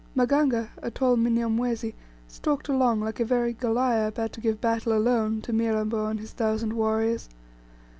Maganga, 0.15 0.69
a 0.81 0.89
tall 0.89 1.15
Mnyamwezi, 1.15 1.93
stalked 2.27 2.67
along 2.67 3.01
like 3.01 3.19
a 3.19 3.23
very 3.23 3.53
Goliah 3.53 4.07
about 4.07 4.33
to 4.33 4.41
give 4.41 4.59
battle 4.59 4.93
alone, 4.97 5.41
to 5.41 5.53
Mirambo 5.53 6.07
and 6.07 6.19
his 6.19 6.31
thousand 6.31 6.73
warriors. 6.73 7.29